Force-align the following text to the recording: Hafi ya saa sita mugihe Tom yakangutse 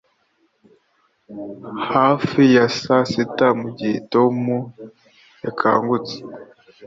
Hafi 1.91 2.41
ya 2.55 2.65
saa 2.79 3.05
sita 3.11 3.47
mugihe 3.59 3.97
Tom 4.13 4.35
yakangutse 5.45 6.15